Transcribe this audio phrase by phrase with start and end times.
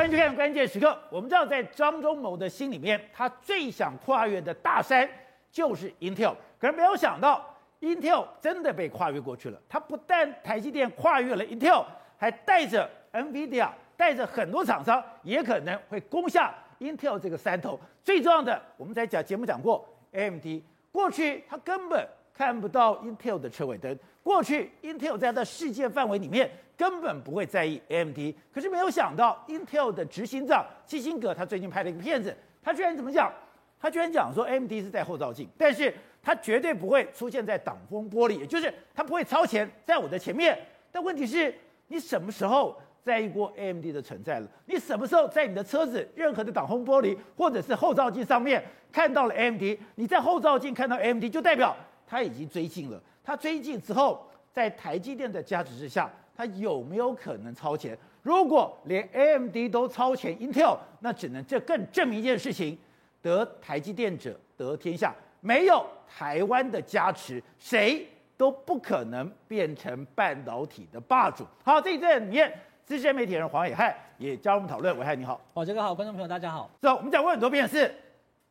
[0.00, 0.98] 欢迎收看关键时刻。
[1.10, 5.06] 我们知道，在张忠谋的心里面，他最想跨越的大山
[5.52, 6.34] 就是 Intel。
[6.58, 9.60] 可是没有想到，Intel 真的被跨越过去了。
[9.68, 11.84] 他不但台积电跨越了 Intel，
[12.16, 17.78] 还带着 NVIDIA，带着很多厂商，也可能会攻下 Intel 这个山头。
[18.02, 20.46] 最重要的，我们在讲节目讲过，AMD
[20.90, 23.94] 过去他根本看不到 Intel 的车尾灯。
[24.22, 28.18] 过去 Intel 在它的世界范围里面根本不会在意 AMD，
[28.52, 33.32] 可是没有想到 Intel 的执行长基辛格他最近拍了一个片子，他居然怎么讲？
[33.82, 40.58] 他居然讲说 AMD 是在后照镜，但是他绝对不会出现在挡风玻璃，也就是他不会超前在我的前面。
[40.92, 41.54] 但问题是，
[41.88, 44.46] 你什么时候在意过 AMD 的存在了？
[44.66, 48.62] 你什么时候在你的车子任何的挡风玻璃或者是后照镜上面
[48.92, 49.62] 看到了 AMD？
[49.94, 51.74] 你在后照镜看到 AMD 就代表
[52.06, 53.02] 他已经追进了。
[53.22, 57.96] 他追进之后，在台积电的加持之下，他有没有可能超前？
[58.22, 62.76] 如果连 AMD 都超前 Intel，那只能这更证明一件事情：
[63.22, 65.14] 得台积电者得天下。
[65.40, 71.46] 没有台湾的加持，谁都不可能变成半导体的霸主。
[71.64, 72.52] 好，这一阵里面，
[72.84, 74.98] 资深媒体人黄伟汉也加入我们讨论。
[74.98, 76.68] 伟汉你好，宝杰哥好，观众朋友大家好。
[76.82, 77.94] 是，我们讲过很多遍是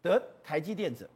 [0.02, 1.08] 得台积电者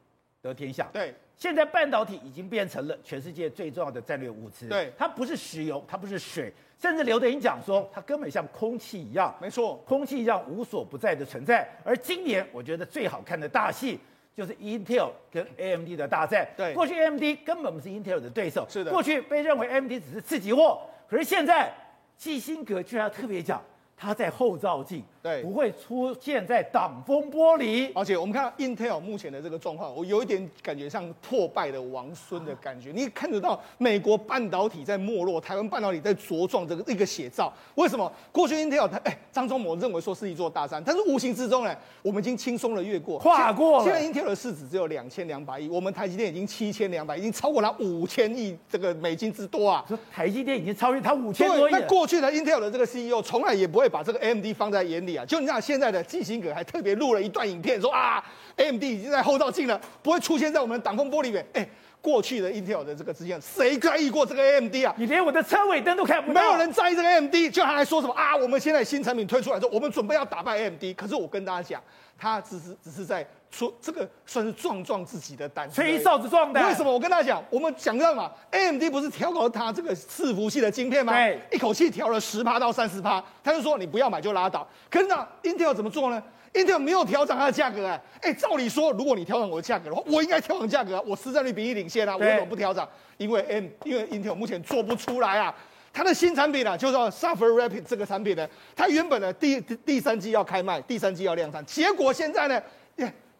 [0.44, 0.88] 得天下。
[0.94, 1.16] 对。
[1.36, 4.68] 现在半导体已经变成了全世界最重要的战略物资。
[4.68, 9.36] 对，它不是石油，它不是水，甚至刘德英讲说，它根本像空气一样。
[9.42, 11.68] 没错，空气一样无所不在的存在。
[11.84, 14.00] 而今年我觉得最好看的大戏
[14.36, 16.48] 就是 Intel 跟 AMD 的大战。
[16.56, 18.66] 对，过去 AMD 根本不是 Intel 的对手。
[18.70, 18.92] 是的。
[18.92, 21.74] 过去被认为 AMD 只是次级货，可是现在
[22.16, 23.62] 基辛格居然特别讲。
[23.96, 27.90] 他在后照镜，对，不会出现在挡风玻璃。
[27.96, 32.92] 而且我们看到 Intel 目前的这个状况，我有一点感觉像破败的王孙的感觉。
[32.94, 37.54] 你看得到美国半导体在没落，台湾半导体在茁壮，这个一个写照。
[37.76, 38.12] 为什么？
[38.34, 43.86] 过去 Intel 它，哎，张忠谋认为说是一座大山，但是无形之中呢，我们已经轻松的越过，跨过了。
[43.86, 49.86] 现在 Intel 的市值只有两千两百亿，我们台积电已经七千两百，已经超过了五千亿这个美金之多啊！
[49.88, 51.72] 说台积电已经超越它五千多亿。
[51.72, 58.24] 那过去的 Intel 的这个 CEO 从来也不会把这个 AMD 放在眼里啊，就你像现在的基辛格还特别录了一段影片，说啊
[58.58, 61.46] ，AMD 已经在后照镜了，不会出现在我们挡风玻璃里面。
[61.54, 61.68] 哎，
[62.02, 64.94] 过去的 Intel 的这个之间，谁在意过这个 AMD 啊？
[64.98, 68.36] 你连我的车尾灯都看不到，没有人在意这个 AMD，就他还说什么啊？
[68.36, 70.84] 我们现在新产品推出来之后，我们准备要打败 AMD。
[70.98, 71.82] 可是我跟大家讲，
[72.18, 76.68] 他只是只是在说这个算是壮壮自己的胆，吹哨子壮胆。
[76.68, 76.92] 为什么？
[76.92, 81.14] 我跟大家讲，我们讲到嘛，AMD 不是调高它这个伺服器的晶片吗？
[81.14, 84.68] 对，一口气调了十趴到三十趴，他就说你不要买就拉倒。
[84.90, 86.22] 可是呢，Intel 怎么做呢
[86.52, 92.90] ？Intel 没有调涨它的价格哎，哎，照理说，如果你调涨我的价格的话，我应该调涨价格啊，我市占率比你领先啊，我为什么不调涨？
[93.18, 95.54] 因为 M，因为 Intel 目前做不出来啊，
[95.94, 102.62] 它的新产品啊，就是说 Sapphire Rapids 这个产品呢，它原本呢第第三季要开卖，第三季要量产，结果现在呢，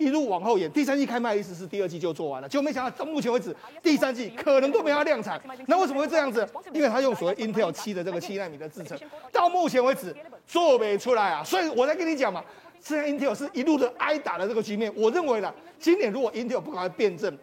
[0.04, 5.42] 一路往后延，第三季开卖的意思是第二季就做完了，结果没想到到目前为止，第三季可能都没法量产。
[5.68, 6.48] 那为什么会这样子？
[6.74, 8.98] 因为它用所谓 Intel 七的这个七纳米的制程，
[9.32, 10.16] 到目前为止
[10.46, 11.44] 做没出来啊。
[11.44, 12.44] 所以我在跟你讲嘛，
[12.80, 14.92] 现在 Intel 是一路的挨打的这个局面。
[14.96, 17.38] 我认为呢，今年如果 Intel 不赶快辩证。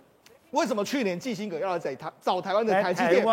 [0.51, 3.25] 为什么去年基辛格要来在台找台湾的台积电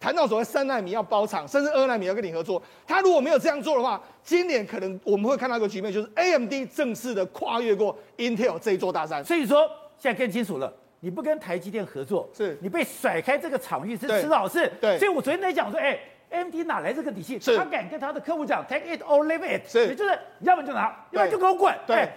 [0.00, 2.60] 谈到所谓三纳米要包厂，甚至二纳米要跟你合作？
[2.86, 9.24] 他如果没有这样做的话，今年可能我们会看到一个局面，就是 AMD 正式的跨越过 Intel 这一座大山。
[9.24, 14.70] 所以说现在更清楚了，你不跟台积电合作，是你被甩开这个场域是迟早事。
[14.80, 15.96] 对，所以我昨天在讲说，哎
[16.30, 17.38] ，AMD 哪来这个底气？
[17.56, 21.72] 他敢跟他的客户讲 take it or leave it，是，也就是要么就拿，要么就给我滚。
[21.86, 22.08] 对，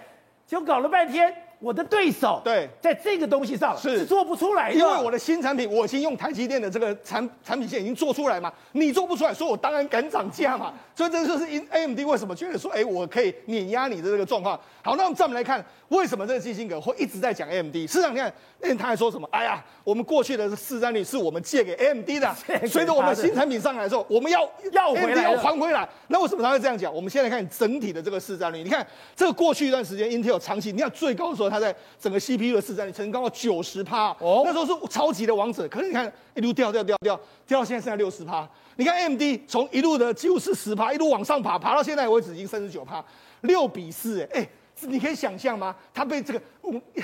[0.46, 1.32] 就搞了半天。
[1.60, 10.72] 我的对手对，在这个东西上是做不出来的，因为我的新产品我已经用台积电的这个产产品线已经做出来嘛，你做不出来，所以我当然敢涨价嘛。
[10.98, 14.58] 所以这就是因 AMD 为什么觉得说，哎，我可以碾压你的这个状况。
[14.82, 17.76] 好，那我们再来看，为什么这个基辛格会一直在讲 AMD？
[17.88, 19.28] 市场上，你看，那，他还说什么？
[19.30, 22.34] 哎呀，我们过去的市占率是我们借给 AMD 的，
[22.66, 24.40] 随着我们新产品上来的时候，我们要
[24.72, 25.88] 要回来，要还回来。
[26.08, 26.92] 那为什么他会这样讲？
[26.92, 35.66] 我们现在看整体的这个市占率，你看这个过去一段时间，Intel 长期，你看最高的时候，它在整个 CPU 的市占率曾经高到九十趴，哦，那时候是超级的王者。
[35.68, 38.48] 可是你看一路掉掉掉掉掉到现在剩下六十趴。
[38.76, 43.04] 你看 AMD 从一路的几乎是十趴，一路往上爬，爬到现在为止已经三十九趴，
[43.40, 44.48] 六比四，哎，
[44.82, 45.74] 你可以想象吗？
[45.92, 46.40] 他被这个，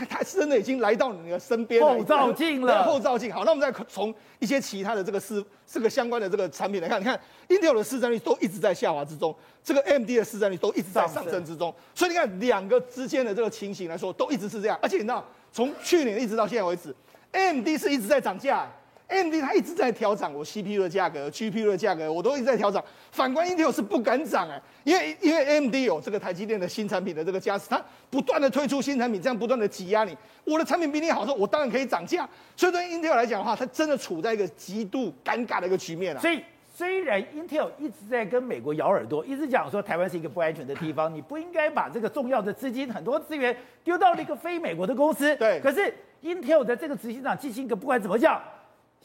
[0.08, 2.84] 他真的已经来到你的身边 后照镜了。
[2.84, 3.32] 后照镜。
[3.32, 7.18] 好，那我们再从一些其他的这个是这个相关的这个产品来看，你看
[7.48, 11.74] Intel 的市占率都一直在下滑之中，这个 AMD 的市占率都一直在上升之中。
[11.94, 14.78] 所以你看两个之间的这个情形来说，都一直是这样。
[14.80, 16.94] 而且你知道，从去年一直到现在为止
[17.32, 18.70] ，AMD 是一直在涨价。
[19.06, 22.82] AMD 它一直在调涨我 CPU 的价格、GPU 的价格，我都一直在调涨。
[23.10, 27.80] 反观 Intel 是不敢涨哎，因为因为 AMD 有这个台积电的新产品的这个加持，它
[28.10, 30.16] 不断的推出新产品，这样不断的挤压你。
[30.44, 32.28] 我的产品比你好我当然可以涨价。
[32.56, 36.20] 所以对 Intel 来讲的话，它真的处在一个极度尴尬的一个局面啊。
[36.20, 36.42] 所以
[36.74, 43.54] 虽然 Intel 一直在跟美国咬耳朵，一直讲说台湾是一个不安全的地方，你不应该把这个重要的资金、很多资源
[43.84, 45.36] 丢到了一个非美国的公司。
[45.36, 48.42] 对，可是 Intel 的这个执行长基辛格不管怎么讲。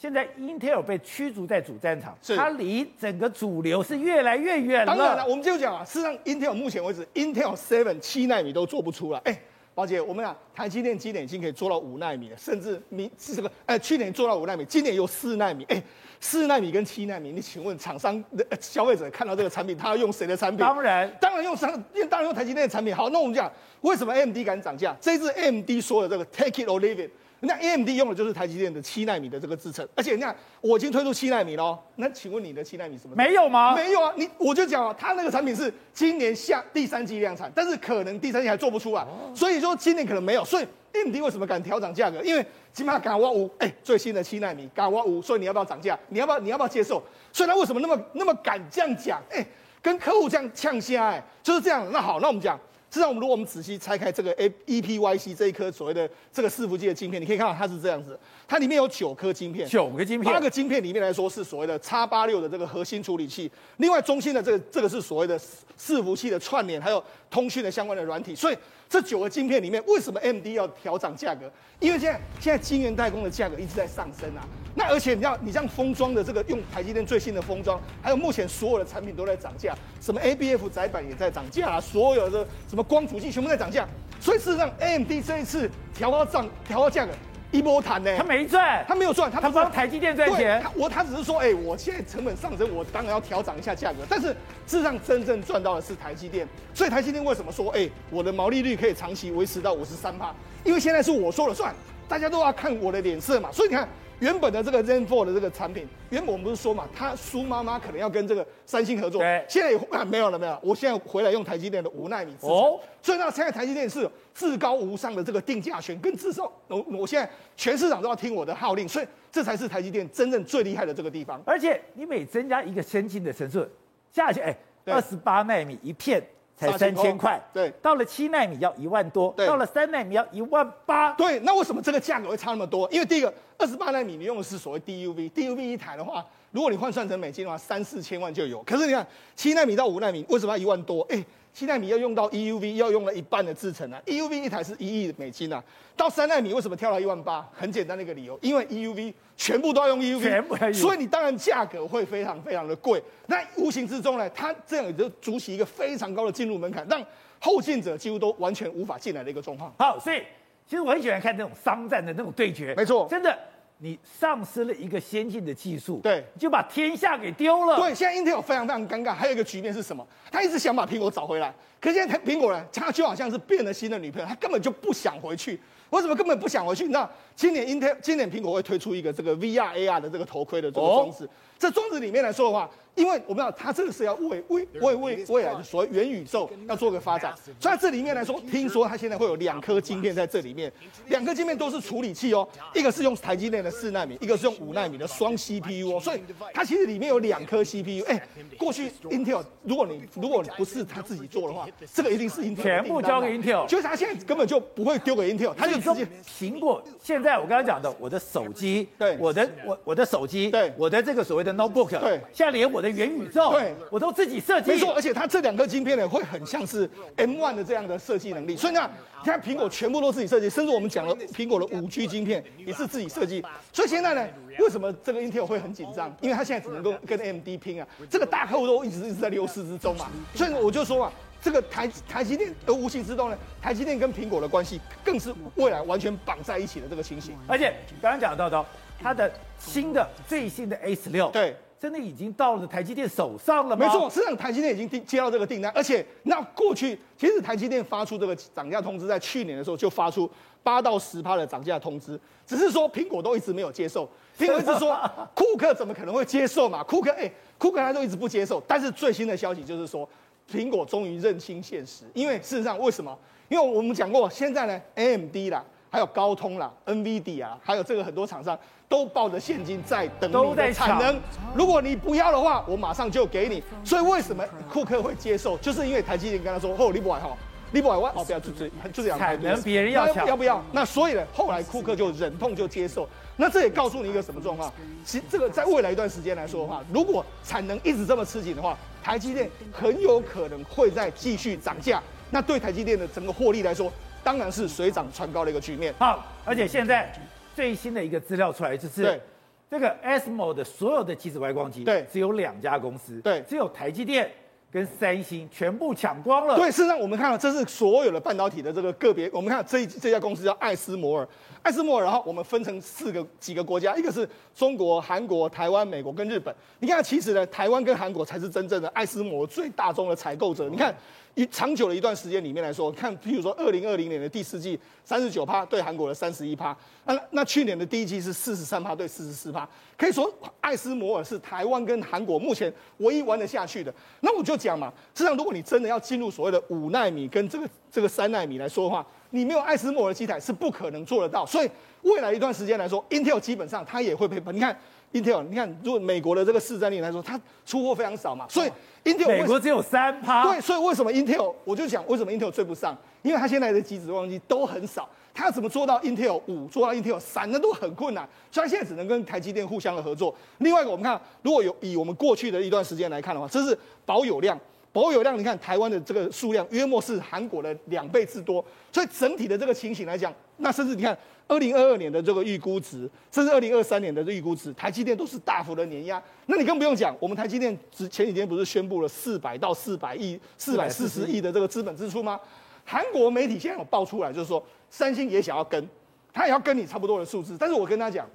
[0.01, 4.95] 现在 Intel 被驱逐在主战场，它离整个主流是越来越远了。
[4.95, 9.19] 当然了，我们就讲啊，事实上 Intel 目前为止，Intel Seven 七纳米都做不出来。
[9.25, 9.37] 哎，
[9.75, 15.65] 宝姐，我们讲台积电今年已经可以做到五纳米了，甚至明是这个，哎，去年做到五纳米，今年有四纳米。
[15.65, 15.83] 哎，
[16.21, 20.59] 四纳米跟七纳米，你请问厂商的消费者看到这个产品，他要用谁的产品？
[20.59, 21.69] 当然，当然用商，
[22.09, 22.95] 当然用台积电的产品。
[22.95, 24.95] 好，那我们讲为什么 AMD 敢涨价？
[25.01, 27.11] 这次 AMD 说的这个 Take it or leave it。
[27.41, 33.15] 那 AMD 用的就是台积电的七纳米的这个制程，而且你看我已经推出七纳米了，那请问你的七纳米什么？
[33.15, 33.73] 没有吗？
[33.75, 40.43] 没有啊，你我就讲啊，他那个产品是今年下第三季量产，但是可能第三季还做不出来，所以说今年可能没有。
[40.43, 42.21] 所以 AMD 为什么敢调涨价格？
[42.23, 45.97] 因为起码敢挖五，哎，最新的七纳米敢挖五，所以你要不要涨价？
[46.09, 47.01] 你要不要你要不要接受？
[47.31, 49.21] 所以他为什么那么那么敢这样讲？
[49.31, 49.45] 哎，
[49.81, 51.87] 跟客户这样呛虾，哎，就是这样。
[51.91, 52.59] 那好，那我们讲。
[52.91, 65.39] 实际上，我们如果我们仔细拆开这个 A EPYC 这一颗所谓的这个伺服器的晶片，你可以看到它是这样子，它里面有九颗晶片，九个晶片，八个晶片里面来说是所谓的叉八六的这个核心处理器，另外中心的这个这个是所谓的
[65.77, 68.57] 伺服器的串联，还有通讯的相关的软体，所以。
[68.91, 71.41] 这九个晶片里面，为什么 AMD 要调涨价格？
[71.79, 74.41] 因为现在现在晶圆代工的价格一直在上升啊。
[74.75, 83.87] 那而且你要你像封装的这个用台积电最新的封装，还有目前所有的产品都在涨价，什么 ABF 载板也在涨价啊，所有的什么光伏器全部在涨价。
[84.19, 87.11] 所以事实上，AMD 这一次调高涨调高价格。
[87.51, 90.61] 一波谈呢，他没赚，他没有赚，他他帮台积电赚钱。
[90.61, 94.05] 他我他只是说，哎、欸，我现在成本上升，我当然要调涨一下价格。
[94.07, 94.27] 但是
[94.67, 96.47] 事实上，真正赚到的是台积电。
[96.75, 100.31] 所以台积电为什么说，哎、欸，我的毛利率可以长期维持到五十三趴？
[100.63, 101.73] 因为现在是我说了算，
[102.07, 103.51] 大家都要看我的脸色嘛。
[103.51, 103.89] 所以你看。
[104.19, 121.41] 原本的这个 Zen Four 的这个产品，原本我们不是说嘛，他苏妈妈可能要跟这个三星合作，对现在也啊没有了没有了，我现在回来用台积电的五纳米哦，所以那，现在台积电是至高无上的这个定价权，跟至少我我现在全市场都要听我的号令，所以这才是台积电真正最厉害的这个地方。
[121.45, 123.69] 而且你每增加一个先进的成分，
[124.11, 126.21] 下去哎，二十八纳米一片。
[126.59, 132.89] 才三千块，对，到了七纳米要一万多，对，到了三纳米要一万八，对，那为什么这个价格会差那么多？
[132.91, 138.61] 因为第一个，二十八纳米你用的是所谓 DUV，DUV 一台的话，如果你换算成美金的话，三四千万就有。
[138.63, 139.05] 可是你看
[139.35, 141.01] 七纳米到五纳米，为什么要一万多？
[141.09, 141.23] 哎。
[141.51, 145.61] 七纳米要用到 EUV，要用了一半的制程啊！EUV 一台是一亿美金啊！
[145.97, 147.45] 到三纳米为什么跳到一万八？
[147.51, 153.01] 很简单的一个理由，因为 EUV 全部都要用 EUV，所以你当然价格会非常非常的贵。
[153.25, 157.03] 那无形之中呢，它这样也就筑起一个非常高的进入门槛，让
[157.39, 159.73] 后进者几乎都完全无法进来的一个状况。
[159.79, 160.21] 好，所以
[160.67, 163.37] 其实我很喜欢看这种商战的那种对决，没错，真的。
[163.81, 167.77] 你丧失了一个先进的技术，对，就把天下给丢了。
[167.77, 170.05] 对，现在 Intel 非常非常尴尬，还有一个局面是什么？
[170.29, 175.57] 他一直想把苹果找回来，可现在苹果呢，他就好像是变了心的女朋友，他根本就不想回去。
[175.91, 176.83] 为什么根本不想回去？
[176.83, 182.69] 你知道，今年 Intel 今年苹果会推出一个这个 VR AR 的这个头盔的这个装置，哦、这装置里面来说的话。
[182.99, 190.69] 因为我们知道，它这个是要为为为为未来的所谓元宇宙要做个发展，所以这里面来说，听说它现在会有两颗晶片在这里面，
[191.07, 192.45] 两颗晶片都是处理器哦，
[192.75, 196.21] 一个是用台积电的四纳米，一个是用五纳米的双 CPU 哦，所以
[196.53, 198.03] 它其实里面有两颗 CPU。
[198.07, 198.21] 哎，
[198.57, 213.73] 过去 Intel 如果你如果你不是他自己做的话，这个一定是 Intel 全部交给 Intel，就是他现在根本就不会丢给 Intel，他就直接苹果现在我刚刚讲的，我的手机，对，我的我我的手机，对，我的这个所谓的 notebook，对，现在连我的元宇宙，对。
[213.89, 218.55] 我都自己设计，没错，而且它这两颗晶片呢，会很像是 M1 的这样的设计能力。
[218.55, 218.89] 所以呢，
[219.23, 223.43] 现在苹果全部都自己设计，甚至我们讲了苹果的五 G 晶片也是自己设计。
[223.71, 224.27] 所以现在呢，
[224.59, 226.15] 为什么这个 Intel 会很紧张？
[226.21, 230.07] 因为它现在只能够跟 AMD 拼啊，这个大客户都一直一直在流失之中嘛。
[230.35, 237.35] 所以我就说啊，这个台台积电的无形之中呢，台积电跟苹果的关系更是未来完全绑在一起的这个情形。
[237.47, 238.65] 而且刚刚讲到的，
[239.01, 241.55] 它的新的最新的 A 十六，对。
[241.79, 243.85] 真的已经到了台积电手上了吗？
[243.85, 250.29] 没错，实际上台积电已经接到这个订单，而且那过去其实台积电发出这个涨价通知，在去年的时候就发出
[250.61, 254.07] 八到十趴的涨价通知，只是说苹果都一直没有接受，
[254.37, 254.93] 苹果一直说
[255.33, 256.83] 库克怎么可能会接受嘛？
[256.83, 260.07] 库克哎，库克他都一直不接受，但是最新的消息就是说，
[260.51, 263.17] 苹果终于认清现实，因为事实上为什么？
[263.47, 265.63] 因为我们讲过，现在呢，AMD 啦。
[265.89, 271.19] 还有高通啦、NVIDIA 啊，还有这个很多厂商都抱着现金在等你的产能。
[271.55, 273.63] 如果你不要的话，我马上就给你。
[273.83, 275.57] 所以为什么库克会接受？
[275.57, 277.35] 就是因为台积电跟他说：“哦，你不买哈，
[277.71, 280.63] 你不买我哦，不要就这就这样。”产能别人要抢，要不要？
[280.71, 283.07] 那所以呢，后来库克就忍痛就接受。
[283.35, 284.71] 那这也告诉你一个什么状况？
[285.03, 291.99] 其实这个在未来一段时间来说的话，如果产能一直这么吃紧的话，台积电很有可能会再继续涨价。
[292.31, 293.91] 那对台积电的整个获利来说，
[294.23, 295.93] 当然是水涨船高的一个局面。
[295.97, 297.11] 好，而且现在
[297.55, 299.21] 最新的一个资料出来就是，对
[299.69, 304.29] 这个 ASML 的所有的极紫外光机，对，只有两家公司，对，只有台积电。
[304.71, 306.55] 跟三星全部抢光了。
[306.55, 309.27] 对，事实上我们看到这是所有的半导体的这个个别。
[309.33, 311.27] 我们看这这家公司叫艾斯摩尔，
[311.63, 316.53] 艾斯摩尔，然后我们分成四个几个国家，一个是中国、韩国、台湾、美国跟日本。
[316.77, 320.69] 你看，其实呢，台湾跟韩国才是真正的艾斯摩尔最大宗的采购者。
[320.69, 320.95] 你看。
[321.39, 329.65] 一长久的一段时间里面来说，看，譬如说二零二零年的第四季三十九趴对韩国的三十一趴，那那去年的第一季是四十三趴对四十四趴，
[329.97, 330.29] 可以说
[330.59, 333.93] 艾斯摩尔是台湾跟韩国目前唯一玩得下去的。
[334.19, 341.45] 那我就讲嘛，实际上如果你真的要进入所谓的五奈米跟这个这个三奈米来说的话，你没有艾斯摩尔机台是不可能做得到。
[341.45, 344.51] 所以未来一段时间来说，Intel 基本上它也会配合。
[344.51, 344.77] 你看。
[345.11, 348.69] Intel，你看，如果美国的这个市占率来说，它出货非常少嘛，所以
[349.03, 350.43] Intel 美国只有三趴。
[350.43, 360.35] 对，所以为什么 Intel，我就想为什么 Intel 追不上，因为它现在的极紫外光机都很少，它要怎么做到 Intel 五，做到 Intel 三，那都很困难，所以它现在只能跟台积电互相的合作。
[360.59, 364.59] 另外一个，我们看，如果有以我们过去的一段时间来看的话，这是保有量。
[364.91, 371.15] 保有量，你看台湾的这个数量约莫是韩国的两倍之多，所以整体的这个情形来讲，那甚至你看
[371.49, 376.23] 二零二二年的这个预估值，甚至二零二三年的预估值，台积电都是大幅的碾压。
[376.45, 382.39] 那你更不用讲，我们台积电只前几天不是宣布了四百到四百亿、四百四十亿的这个资本支出吗？
[382.85, 385.85] 韩国媒体现在有爆出来，就是说三星也想要跟，
[386.31, 388.25] 他也要跟你差不多的数字，但是我跟他讲。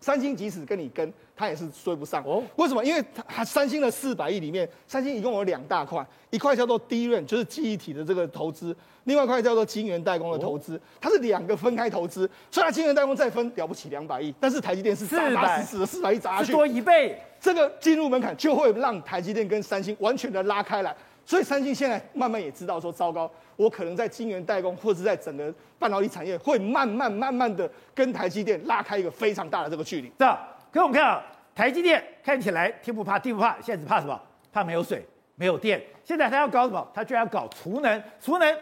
[0.00, 2.42] 三星即使跟你跟，他也是追不上哦。
[2.56, 2.84] 为什么？
[2.84, 10.78] 因为它三星的四百亿里面，三星一共有两大块，一块叫做 DRAM，就是记忆体的这个投资；另外一块叫做晶圆代工的投资。
[11.00, 17.16] 它是两个分开投资，所以它晶圆代工再分了不起两百亿，但是台积电是扎扎实实的四百亿砸下去，多一倍。
[17.40, 20.92] 这个进入门槛就会让台积电跟三星完全的拉开来。
[21.24, 30.10] 所以三星现在慢慢也知道说，糟糕，我可能在晶圆代工或者在整个半导体产业会慢慢慢慢的跟台积电拉开一个非常大的这个距离。
[30.18, 30.38] 这样，
[30.72, 34.20] 可我们看啊，台积电看起来天不怕地不怕，现在只怕什么？
[34.52, 35.82] 怕没有水，没有电。
[36.04, 36.86] 现在他要搞什么？
[36.94, 38.58] 他居然搞储能，储能，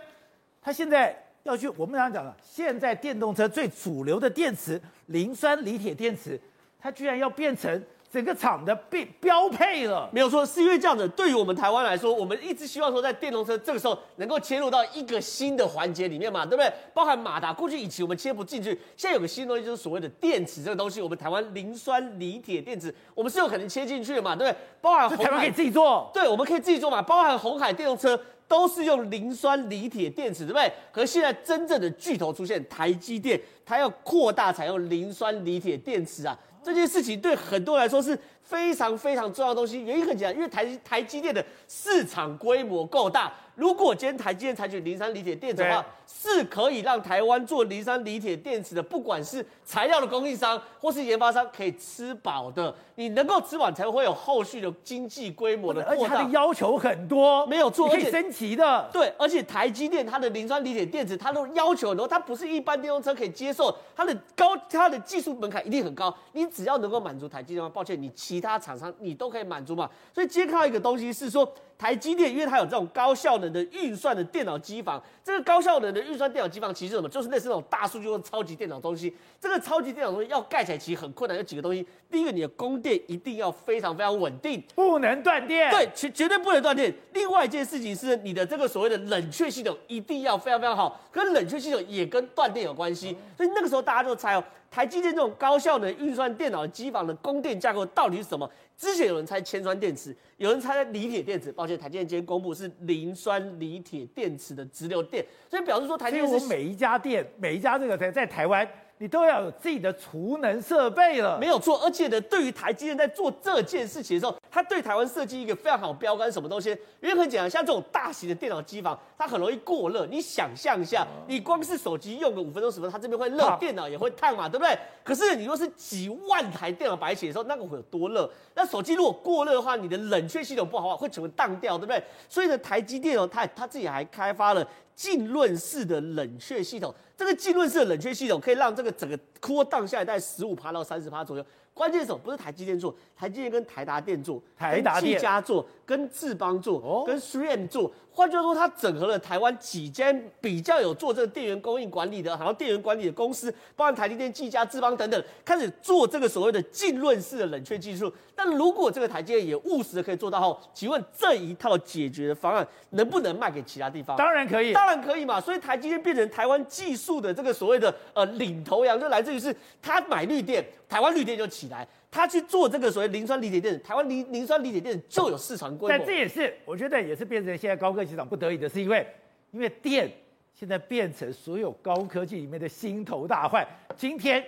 [0.60, 6.40] 他现在要去，我们刚刚讲了，现在电动车最主流的电池，磷酸锂铁电池，
[6.78, 7.82] 它居然要变成。
[8.16, 11.06] 整个厂的标标配了，没有错，是因为这样子。
[11.08, 16.72] 对于我们台湾来说，我们一直希望说，在电动车这个时候能够切入到一个新的环节里面嘛，对不对？
[16.94, 21.02] 包含马达，过去以前我们切不进去，现在有个新东西，就是所谓的电池这个东西。
[21.02, 24.58] 我们台湾磷酸锂铁电池，我们是有可能切进去的嘛，对不对？
[24.80, 27.02] 包含台湾可以自己做，对，我们可以自己做嘛。
[27.02, 28.18] 包含红海电动车
[28.48, 30.72] 都是用磷酸锂铁电池，对不对？
[30.90, 38.18] 可是现在真正的巨头出现，台积电它要扩大采用磷酸锂铁电池啊，这件事情对很多人来说是。
[38.46, 43.32] 非常非常重要的东西，原因很简单，因为台台积电的市场规模够大。
[43.56, 52.72] 如果今天台积电采取磷酸锂铁电池的话，是可以让台湾做磷酸锂铁电池的，不管是材料的供应商或是研发商，可以吃饱的。
[52.96, 55.94] 你能够吃饱，才会有后续的经济规模的扩大。
[55.94, 58.88] 而且它的要求很多，没有错，可以升级的。
[58.92, 66.14] 对，而且台积电它的磷酸锂铁电池，它的要求很多，它不是一般电动车可以接受，它的高，它的技术门槛一定很高。
[66.32, 69.90] 你只要能够满足台积电抱歉，你其他厂商你都可以满足嘛。
[70.14, 71.50] 所以今天看到一个东西是说。
[71.78, 77.08] 台积电，因为它有这种高效能的运算的电脑机房，这个高效能的运算电脑机房其实什么？
[77.08, 79.14] 就是类似那种大数据或超级电脑东西。
[79.38, 81.86] 这个超级电脑东西要盖起来其实很困难，有几个东西。
[82.10, 85.70] 第一个，你的供电一定要非常非常稳定，不能断电。
[85.70, 86.92] 对，绝绝对不能断电。
[87.12, 93.16] 另外一件事情是，你的这个所谓的冷却系统一定要非常非常好，跟冷却系统也跟断电有关系。
[93.36, 98.48] 所以那个时候大家就猜哦，台积电这种高效能运算电脑机房的供电架构到底是什么？
[98.76, 101.50] 之前有人猜铅酸电池，有人猜锂铁电池。
[101.50, 108.68] 抱歉，台积电今天公布是磷酸锂铁电池的直流电，所以表示说台积电是每一家店，每一家这个在在台湾。
[108.98, 111.78] 你都要有自己的储能设备了，没有错。
[111.84, 116.70] 而且呢，对于台积电在做这件事情的时候，它对台湾设计一个非常好的标杆，什么东西？
[117.02, 120.06] 因为很简单，像这种大型的电脑机房，它很容易过热。
[120.06, 124.78] 你想象一下，你光是手机用个五分钟十分钟，它这边会热，电脑也会烫嘛，对不对？
[125.04, 128.30] 可是你若是几万台电脑摆起的时候，那个会有多热？
[128.54, 132.02] 那手机如果过热的话，你的冷却系统不好的话，会全部当掉，对不对？
[132.30, 134.66] 所以呢，台积电哦，它它自己还开发了。
[134.96, 141.44] 浸润式的冷却系统，这个浸润式的冷却系统可以让这个整个 cool down 下来大概十五趴到三十趴左右。
[141.72, 142.18] 关键是什么？
[142.22, 147.92] 不是台积电做，台积电跟台达电做，台达电、技嘉做，跟智邦做，哦、跟 3M 做。
[148.16, 158.10] 换句话说，它整合了台湾几间比较有做这个电源供应管理的，好像电源管理的公司，包含台积电、技嘉、智邦等等，开始做这个所谓的浸润式的冷却技术。
[158.34, 164.16] 但如果这个台积电也务实的可以做到后，请问这一套解决的方案能不能卖给其他地方？
[164.16, 165.38] 当然可以，当然可以嘛。
[165.38, 171.86] 所以台积电变成台湾技术的这个所谓的呃领头羊，就来自于是他买绿电，台湾绿电就起来。
[172.16, 175.88] 他去做这个所谓磷酸锂铁电，台湾磷磷酸锂铁电就有市场规模。
[175.88, 179.06] 但这也是我觉得也是变成现在高科技厂不得已的，是因为
[179.50, 180.10] 因为电
[180.54, 183.66] 现在变成所有高科技里面的心头大患。
[183.94, 184.42] 今天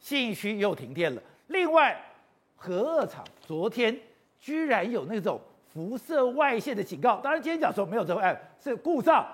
[0.00, 1.96] 信义区又停电了，另外
[2.56, 3.96] 核二厂昨天
[4.40, 5.40] 居然有那种
[5.72, 8.36] 辐射外泄的警告，当然今天讲说没有这回事，
[8.70, 9.24] 是故障。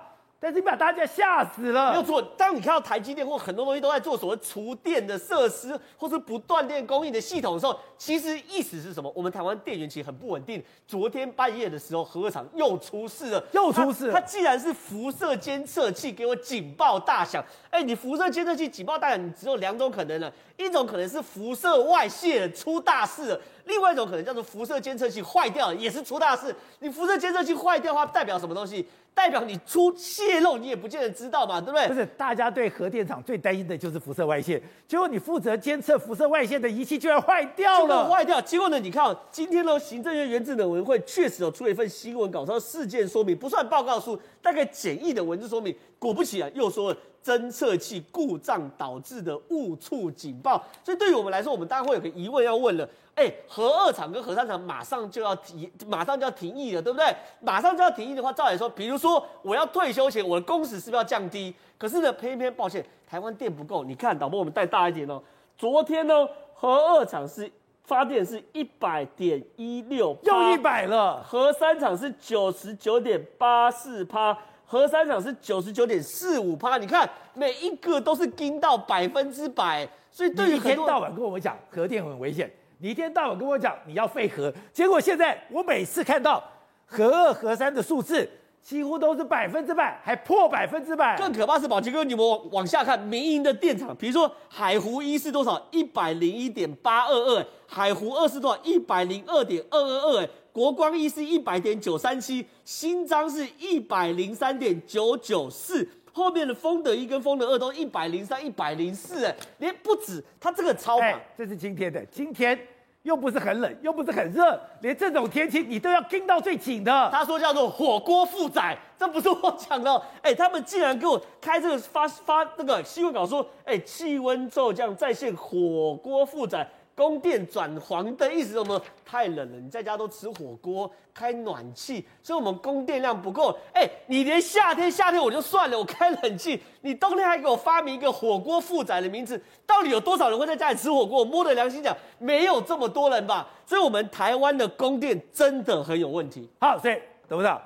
[0.40, 1.90] 但是你把大家吓死了。
[1.90, 9.12] 没有错，当你看到台积电或很多东西都在做所谓除电的设施，或是不断电供应的系统的时候，其实意思是什么？
[9.16, 10.62] 我们台湾电源其实很不稳定。
[10.86, 14.12] 昨天半夜的时候，核厂又出事了，又出事了。
[14.12, 23.40] 它既然是辐射监测器给我警报大响，哎，你辐射监测器警报大响，你只有两种可能了，一种可能是辐射外泄出大事了。
[23.64, 26.54] 另外一种可能叫做辐射监测器坏掉，也是出大事。
[26.78, 28.88] 你辐射监测器坏掉的话，代表什么东西？
[29.18, 31.88] 代表你出泄漏，你也不见得知道嘛，对不对？
[31.88, 34.62] 不是，大家对核电厂最担心的就是辐射外泄。
[34.86, 38.40] 结果你负责监测辐射外泄的仪器居然坏掉了，坏掉。
[38.40, 38.78] 结果呢？
[38.78, 45.74] 你看，今天呢，行政院原子能委员会确实有出了一份新闻稿，说事件说明不算报告书，大概简易的文字说明。
[45.98, 46.96] 果不其然，又说了。
[47.20, 57.14] 侦测器故障导致的误触警报，所以对于我们来说，我们当然会有个疑问要问了：哎，核二厂跟核三厂马上就要停，马上就要停役了，对不对？
[57.40, 61.54] 马上就要停役的话，照理说，比如说我要退休前，我的工时是不是要降低？
[61.76, 63.84] 可是呢，偏偏抱歉，台湾电不够。
[63.84, 65.20] 你看，导播我们带大一点哦。
[65.58, 66.14] 昨天呢，
[66.54, 67.50] 核二厂是
[67.82, 74.38] 发电是一百点一六，又一百了；核三厂是九十九点八四趴。
[74.70, 86.44] 核三厂是九十九点四五趴，你看每一个都是盯到百分之百，所以对于一天到晚跟我们讲核电很危险，你一天到晚跟我讲你要废核，结果现在我每次看到
[86.84, 88.28] 核二、核三的数字
[88.60, 91.16] 几乎都是百分之百，还破百分之百。
[91.16, 95.66] 更可怕是宝杰哥，你们往下看民营的电厂，比如说海湖一是多少？
[95.70, 98.62] 一百零一点八二二，海湖二是多少？
[98.62, 100.28] 一百零二点二二二，
[100.58, 112.58] 国光一是一百点九三七，新章是一百零三点九九四，后面的丰德一跟丰德二都一百零三、一百零四，哎，连不止，它这个超满，这是今天的，今天
[113.04, 117.08] 又不是很冷，又不是很热，连这种天气你都要盯到最紧的。
[117.12, 126.68] 他说叫做火锅负载，这不是我讲的，哎，他们竟然给我开这个发发那个新闻稿说，哎，气温骤降再现火锅负载。
[126.98, 128.82] 供电转黄的意思是什么？
[129.06, 133.56] 太冷了，你在家都吃火锅，开暖气，所以我们供电量不够。
[133.72, 141.24] 哎、你连夏天夏天我就算了，我开冷气，你冬天还给我发明一个火锅负载的名字，到底有多少人会在家里吃火锅？
[141.24, 143.48] 摸着良心讲，没有这么多人吧。
[143.64, 146.50] 所以，我们台湾的供电真的很有问题。
[146.58, 147.62] 好，所以董事长，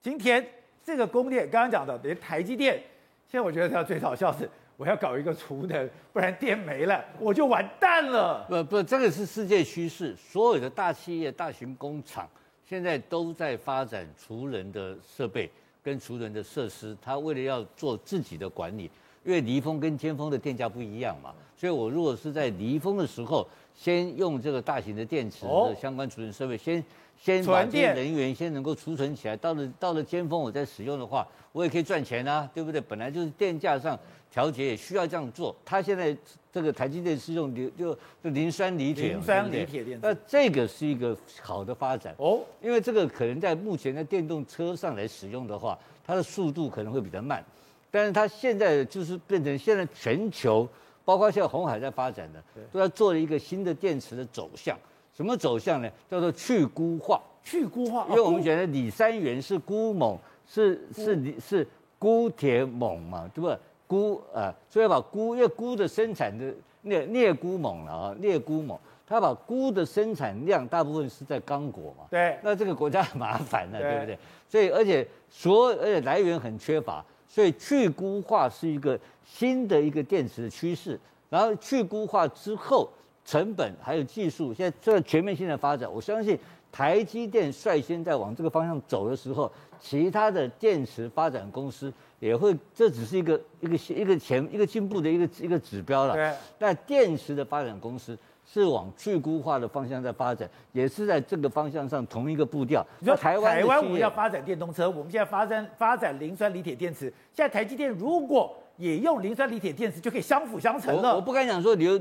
[0.00, 0.42] 今天
[0.82, 2.82] 这个供电刚刚讲的，连台积电，
[3.28, 4.48] 现在我觉得它最好笑是。
[4.80, 8.46] 我要搞一个储能，不然电没了我就完蛋了。
[8.48, 12.26] 不不，这个是世界趋势，所有的大企业、大型工厂
[12.66, 15.50] 现在都在发展储能的设备
[15.82, 16.96] 跟储能的设施。
[16.98, 18.90] 他为了要做自己的管理，
[19.22, 26.84] 因为离峰跟尖峰的电价不一样嘛，所以我如果是在离峰的时候，先用这个大型的电池的相关储存设备，先
[27.20, 32.80] 先把这些能源先能够储存起来，到了到了尖峰我再使用的话，我也可以赚钱啊，对不对？
[32.80, 33.98] 本来就是电价上。
[34.32, 35.52] 调节也需要这样做。
[35.64, 36.16] 它现在
[36.52, 40.06] 这个台积电是用磷就就磷酸锂铁，磷酸锂铁电池。
[40.06, 47.44] 那这个是一个好的发展哦，因为这个可能在目前的电动车上来使用的话，它的速度可能会比较慢。
[47.90, 50.68] 但是它现在就是变成现在全球，
[51.04, 54.76] 包括现在鸿海在发展的，都要做了一个新的电池的走向。
[55.12, 55.90] 什么走向呢？
[56.10, 57.20] 叫做去钴化。
[57.42, 61.66] 去钴化，因为我们觉得锂三元是钴锰，是是锂是
[61.98, 63.58] 钴铁锰嘛，对不对？
[63.88, 74.18] 鈷啊，所以要把钴，因为钴的生产的镍镍钴锰了啊，镍钴锰，它把钴的生产量大部分是在刚果嘛，对，那这个国家很麻烦了，对不对？
[74.48, 80.98] 所以而且所而且来源很缺乏，所以去鈷化是一个新的一个电池的趋势。
[81.28, 82.90] 然后去鈷化之后，
[83.24, 86.36] 成本还有技术现在这个全面性的发展，我相信
[86.72, 96.14] 台积电率先在往这个方向走的时候，其他的电池发展公司也会，这只是一个一个一个前一个进步的一个一个指标了。
[96.14, 96.34] 对。
[96.58, 98.18] 但电池的发展公司
[98.52, 102.84] 是往去孤化的方向在发展，也是在这个方向上同一个步调。
[102.98, 108.54] 你说台湾台湾我们要发展电动车，我们现在发展发展磷酸锂铁电池，现在台积电如果。
[108.80, 111.10] 也用磷酸锂铁电池就可以相辅相成了。
[111.10, 112.00] 我，我不敢讲说硫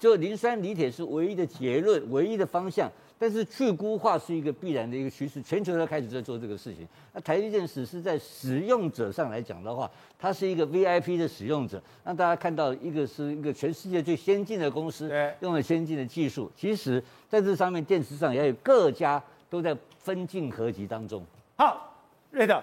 [0.00, 2.90] 就磷酸锂铁是唯一的结论，唯一的方向。
[3.18, 6.86] 但是去孤化是一个必然的一个趋势，全球都开始在做这个事情。
[7.12, 16.50] 那台积电只是在使用者上来讲的话，它是一个 VIP 的使用者，让大家看到一个是一个全世界最先进的公司，用了先进的技术。
[16.56, 21.24] 其实在这上面，电池上也有各家都在分进合集当中。
[21.56, 21.96] 好，
[22.30, 22.62] 瑞德。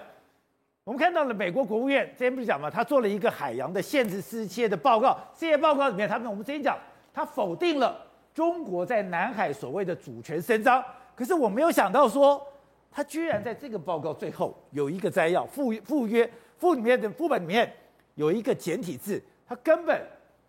[0.84, 2.68] 我们看到了美国国务院之前不是讲嘛？
[2.68, 6.76] 他做了一个海洋的限制世界的报告，这些报告里面，他们我们之前讲，
[7.14, 10.82] 他否定了中国在南海所谓的主权伸张。
[11.14, 12.44] 可是我没有想到说，
[12.90, 17.72] 他居然在这个报告最后有一个摘要附附约附里面的副本里面
[18.14, 20.00] 有一个简体字，他根本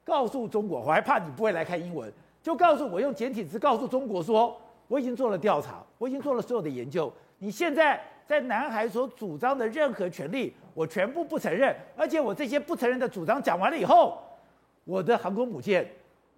[0.03, 8.01] 告诉中国，我还怕你不会来看英文，就告诉我用简体字告诉中国说，我已经做了调查，我已经做了所有的研究，你现在。
[8.25, 11.75] 在南海所主张的任何权利，我全部不承认。
[11.93, 14.17] 而且我这些不承认的主张讲完了以后，
[14.85, 15.85] 我的航空母舰、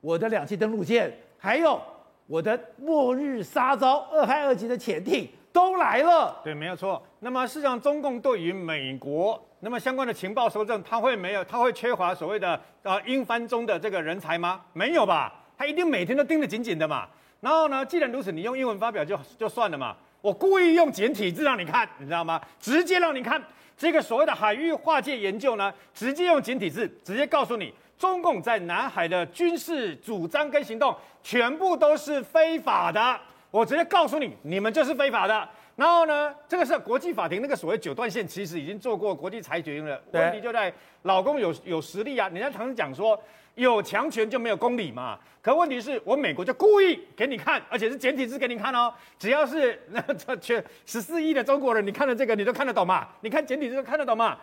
[0.02, 1.82] 我的两栖登陆舰，还有
[2.28, 6.40] 我的末日杀招二害二级的潜艇都来了。
[6.44, 7.02] 对，没有错。
[7.20, 11.44] 那么事实上，中共对于美国那么相关的情报收证，他会没有？
[11.44, 14.62] 他会缺乏所谓的呃英翻中的这个人才吗？
[14.74, 15.34] 没有吧？
[15.58, 17.08] 他一定每天都盯得紧紧的嘛。
[17.40, 19.96] 然后呢，既然如此，你用英文发表就就算了嘛。
[20.22, 22.42] 我故意用简体字让你看，你知道吗？
[22.60, 23.42] 直接让你看
[23.78, 33.20] 这个所谓的海域划界研究呢，直接用简体字，直接告诉你，中共在南海的军事主张跟行动全部都是非法的。
[33.52, 35.48] 我直接告诉你，你们就是非法的。
[35.76, 40.02] 然后呢，这个是国际法庭那个所谓九段线，其实已经做过国际裁决了。
[40.12, 43.20] 问题就在老公有有实力啊，人家常常讲说。
[43.56, 45.18] 有强权就没有公理嘛？
[45.42, 48.94] 可问题是我美国就故意给你看，而且是简体字给你看哦。
[49.18, 53.08] 只要是那 这全十四亿的中国人，你看了这个你都看得懂嘛？
[53.22, 54.38] 你看简体字都看得懂嘛？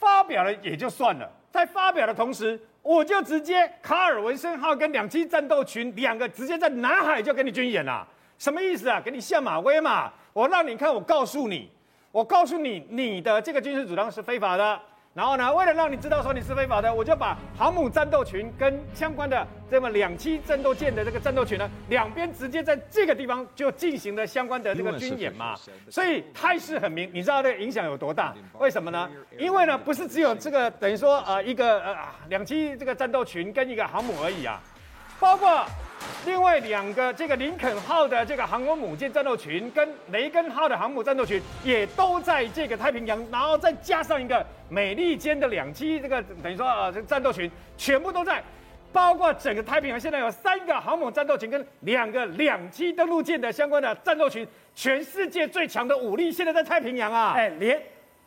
[0.00, 8.08] 发表了也就算了，在发表的同时，我就直接卡尔文森号跟两栖战斗群两个直接在南海就给你军演了，
[8.38, 8.98] 什么意思啊？
[8.98, 10.10] 给你下马威嘛？
[10.32, 11.70] 我让你看，我告诉你，
[12.10, 14.80] 我告诉你，你的这个军事主张是非法的。
[15.12, 25.56] 然后呢，为了让你知道说你是非法的，我就把航母战斗群跟相关的这么两栖战斗舰的这个战斗群呢，两边直接在这个地方就进行了相关的这个军演嘛。
[25.88, 28.32] 所以态势很明，你知道这个影响有多大？
[28.60, 29.10] 为什么呢？
[29.36, 31.96] 因为呢，不是只有这个等于说呃一个呃
[32.28, 34.62] 两栖这个战斗群跟一个航母而已啊，
[35.20, 35.64] 包括。
[36.26, 48.42] 另外两个这个林肯号的这个航空母舰战斗群跟雷根号的航母战斗群也都在这个太平洋，然后再加上一个美利坚的两栖这个等于说啊这个战斗群全部都在，
[48.92, 57.32] 包括整个太平洋现在有三个航母战斗群跟两个两栖登陆舰的相关的战斗群，全世界最强的武力现在在太平洋啊！
[57.34, 57.80] 哎，连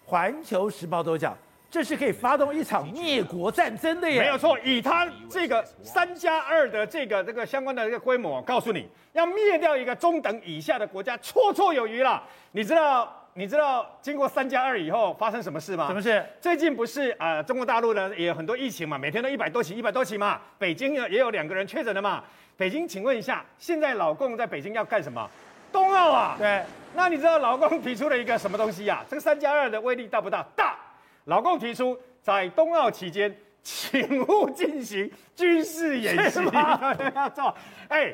[0.05, 1.37] 环球时报都讲。
[1.73, 4.19] 这是可以发动一场灭国战争的耶！
[4.19, 12.21] 没有错，以他这个三加二的这个这个相关的这个规模，告诉你要灭掉一个中等以下的国家，绰绰有余了。
[12.51, 15.87] 你知道你知道经过三加二以后发生什么事吗？
[15.87, 16.23] 什么事？
[16.39, 20.39] 最近不是啊、呃，中国大陆呢也有很多疫情嘛，每天都一百多起，一百多起嘛。
[20.59, 22.23] 北京也有两个人确诊的嘛。
[22.55, 25.27] 北京，请问一下，现在老共在北京要干什么？
[25.71, 26.35] 冬奥啊！
[26.37, 26.61] 对，
[26.93, 29.05] 那你知道老共提出了一个什么东西呀、啊？
[29.09, 30.45] 这个三加二的威力大不大？
[30.55, 30.77] 大。
[31.25, 36.39] 老共提出，在冬奥期间，请勿进行军事演习。
[37.15, 37.55] 要做，
[37.89, 38.13] 哎，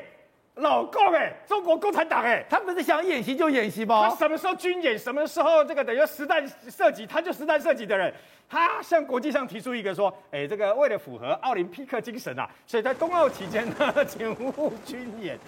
[0.54, 4.08] 老共哎，中国共产党哎，他不是想演习就演习吗？
[4.08, 8.12] 他什么时候军演，什么时候这个等于实弹射击，他就实弹射击的人。
[8.48, 15.38] 他向国际上提出一个说，哎，这个为了符合奥林匹克精神啊，所以在冬奥期间呢， 请勿军演。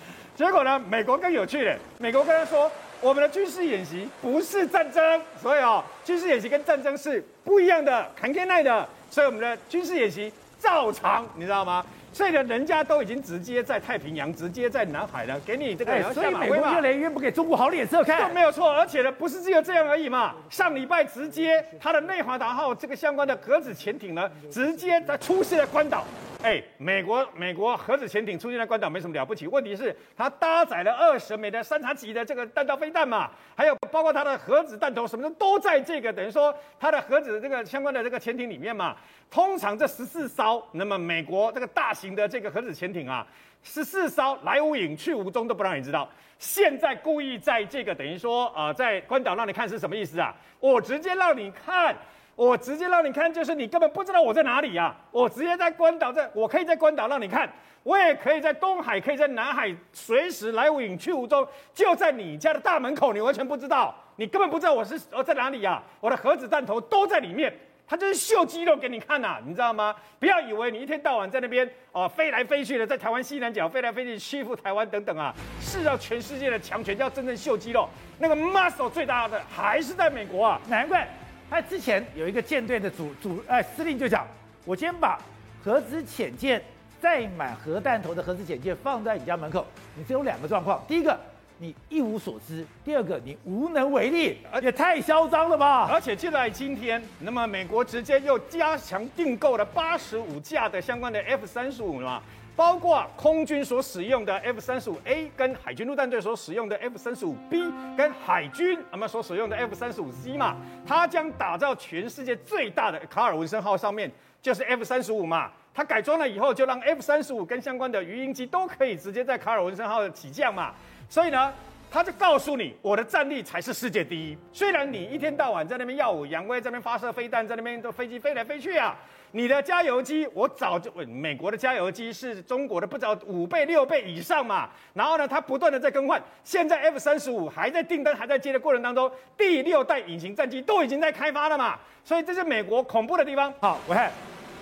[0.42, 2.68] 结果呢，美国更有趣的，美国跟他说。
[3.00, 11.84] 我们的军事演习不是战争，所以哦，军事演习跟战争是不一样的，坎肩奈的，所以我们的军事演习照常，你知道吗？
[12.12, 16.12] 所以呢，人家都已经直接在太平洋，直接在南海了，给你这个。
[16.12, 18.32] 所以美国越来越不给中国好脸色看。
[18.32, 20.36] 没有错，而且呢，不是只有这样而已嘛。
[20.48, 26.04] 上礼拜直接他的内华达号这个相关的格子潜艇呢，直接在出现在关岛。
[26.42, 38.96] 哎，美国美国核子潜艇出现在关岛没什么了不起，问题是它搭载了二十枚的三叉戟的这个弹道飞弹嘛，还有包括它的核子弹头什么的都在这个等于说它的核子这个相关的这个潜艇里面嘛。
[39.30, 43.24] 通常这十四艘，那么美国这个大型的这个核子潜艇啊，
[43.62, 46.08] 十四艘来无影去无踪都不让你知道。
[46.40, 50.34] 现在故意在这个等于说啊、呃，在关岛让你看是什么意思啊？
[50.58, 51.96] 我直接让你看。
[52.44, 54.96] 我直接让你看，就是你根本不知道我在哪里呀、啊！
[55.12, 57.48] 我直接在关岛，在我可以在关岛让你看，
[57.84, 65.82] 我也可以在东海，可以在南海，随时来无影去无踪，就在你家的大门口，你完全不知道，你根本不知道我是我在哪里呀、啊！
[66.00, 69.94] 我的核子弹头都在里面，他就是秀肌肉给你看呐、你知道吗？
[70.18, 81.08] 不要以为你一天到晚在那边哦飞来飞去的，在台湾西南角飞来飞去欺负台湾等等啊，是要全世界的强权要真正秀肌肉，那个 muscle 最大的还是在美国啊，难怪。
[81.52, 84.26] 他之前有一个舰队的主主哎司令就讲，
[84.64, 85.20] 我先把
[85.62, 86.58] 核子潜舰
[86.98, 91.14] 载满核弹头的核子潜舰放在你家门口，你只有两个状况：第一个，
[91.58, 94.38] 你一无所知；第二个，你无能为力。
[94.62, 95.86] 也太嚣张了吧！
[95.92, 102.22] 而且就在今天，那么美国直接又加强订购了八十五架的相关的 F 三十五嘛。
[102.54, 107.64] 包括空军所使用的 F 三十五 A，跟海军陆战队所使用的 F 三十五 B，
[107.96, 114.10] 跟海军那么所使用的 F 三十五 C 嘛，它将打造全世界最大的卡尔文森号上面
[114.42, 120.74] 就是 F 三十五嘛，它改装了以后就让 F 三十五跟相关的鱼鹰机都可以直接在卡尔文森号起降嘛，
[121.08, 121.52] 所以呢，
[121.90, 128.94] 他就告诉你我的战力才是世界第一，虽然你一天到晚在那边耀武扬威，在那边发射飞弹，在那边都飞机飞来飞去啊。
[129.34, 134.68] 你的加油机，我早就，美国的加油机是中国的不知道五倍六倍以上嘛。
[134.92, 136.22] 然后呢，它不断的在更换。
[136.44, 141.78] 现在 F 三十五还在订单还在接的过程当中，第六代隐形战机都已经在开发了嘛。
[142.04, 143.52] 所以这是美国恐怖的地方。
[143.60, 144.12] 好，我看，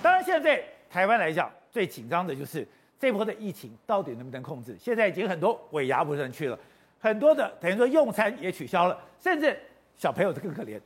[0.00, 4.76] 当然现在台湾来讲最紧张的就是这波的疫情到底能不能控制？
[4.78, 6.56] 现在已经很多尾牙不能去了，
[7.00, 9.58] 很多的等于说用餐也取消了，甚至
[9.96, 10.78] 小朋友更可怜，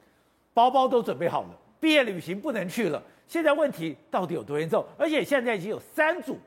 [0.55, 3.03] 包包都准备好了，毕业旅行不能去了。
[3.27, 4.85] 现在问题到底有多严重？
[4.97, 6.39] 而且现在已经有三组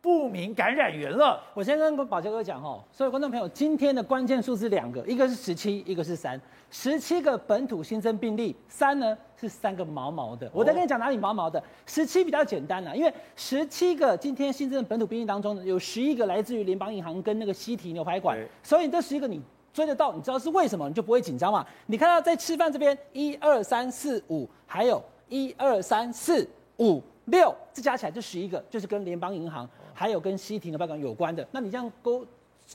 [0.00, 1.42] 不明感染源了。
[1.54, 6.40] 我先跟宝杰哥讲哈，所有观众朋友，今天的关键数字两个，一个是十七，一个是三。
[6.70, 10.50] 十七个本土新增病例，三呢是三个毛毛的。
[10.52, 11.62] 我再跟你讲哪里毛毛的。
[11.86, 19.40] 十七比较简单了，因为十七个今天新增的本土病例当中呢，有十一个来自于联邦银行跟那个西提牛排馆，所以这十一个你
[19.72, 21.64] 追得到，你知道是为什么，你就不会紧张嘛。
[21.86, 25.02] 你看到在吃饭这边，一二三四五，还有。
[25.28, 31.46] 一二三四五六，这加起来就十一个，就是跟联邦银行还有跟西提的办公有关的。
[31.50, 32.24] 那你这样勾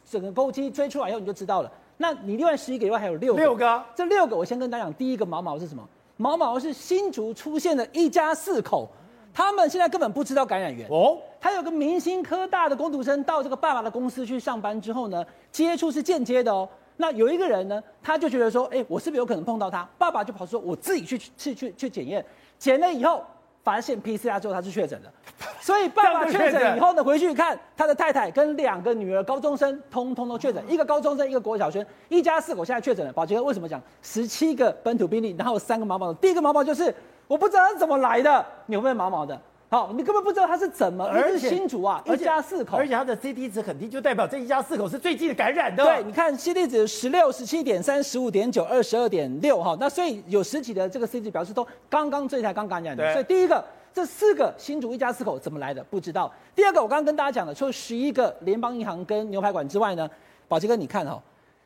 [0.09, 1.71] 整个勾稽追出来以后，你就知道了。
[1.97, 5.87] 那你另外十一个以外还有六个，六个，这六个我先跟大家讲，第一个毛毛是什么？
[6.17, 8.89] 毛毛是新竹出现的一家四口，
[9.33, 11.17] 他们现在根本不知道感染源哦。
[11.39, 16.67] 他有个明星科大的工读生到这个爸爸的公司去上班之后呢，接触是间接的哦。
[17.01, 19.89] 那有一个人呢，他就觉得说，哎，我是不是有可能碰到他？
[19.97, 22.23] 爸爸就跑说，我自己去去去去检验。
[22.59, 23.23] 检了以后，
[23.63, 25.11] 发现 PCR 之后他是确诊的，
[25.59, 33.11] 所以爸爸确诊以后呢，回去看他的太太跟两个女儿高中生，通通都确诊，一个高中生，一个国小生，一家四口现在确诊了。
[33.11, 36.13] 宝杰哥为什么讲十七个本土病例，然后有三个毛毛的？
[36.15, 36.93] 第一个毛毛就是
[37.27, 39.41] 我不知道他是怎么来的，你会不会毛毛的？
[39.71, 45.81] 好，你根本不知道他是怎么，而是新竹啊，一家四口，而且他的 CT 值很低，就代表这一家四口是最近的感染的。
[45.81, 53.01] 对，你看 CT 值十六、十七点三、十五点九、二十二点六，哈，那所以有十几的这个 CT 表示都刚刚这才刚感染的。
[53.01, 55.81] 对所以第一个，这四个新竹一家四口怎么来的？
[55.85, 56.29] 不知道。
[56.53, 60.05] 第二个，我刚刚跟大家讲了，除了十一个联邦银行跟牛排馆之外呢，
[60.49, 61.17] 宝杰哥你看哈，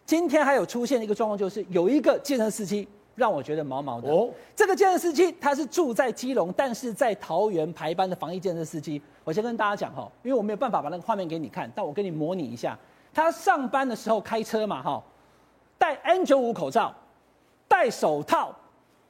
[0.05, 2.87] 今天还有出现一个状况，就是有一个计程司机。
[3.15, 9.01] 让我觉得毛毛的哦，这个建设司机他是住在基隆，但是在桃园排班的防疫建设司机。
[9.23, 12.77] 我先跟大家讲哈，因为我没有办法把那个画面给你看，但我跟你模拟一下，
[13.13, 15.01] 他上班的时候开车嘛哈，
[15.77, 16.93] 戴 N95 口罩，
[17.67, 18.53] 戴手套，